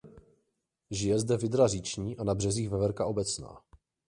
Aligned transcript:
Žije 0.91 1.19
zde 1.19 1.37
vydra 1.37 1.67
říční 1.67 2.17
a 2.17 2.23
na 2.23 2.35
březích 2.35 2.69
veverka 2.69 3.05
obecná. 3.05 3.61